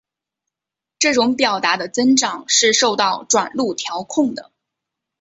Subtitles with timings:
[0.97, 4.51] 这种表达的增长是受到转录调控的。